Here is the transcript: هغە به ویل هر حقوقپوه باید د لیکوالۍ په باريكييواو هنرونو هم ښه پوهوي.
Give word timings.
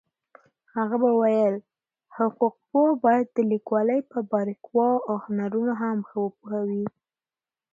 هغە 0.73 0.97
به 1.03 1.11
ویل 1.21 1.55
هر 1.61 1.63
حقوقپوه 2.31 2.89
باید 3.03 3.27
د 3.31 3.37
لیکوالۍ 3.51 3.99
په 4.11 4.19
باريكييواو 4.31 5.21
هنرونو 5.25 5.73
هم 5.81 5.97
ښه 6.09 6.17
پوهوي. 6.37 6.85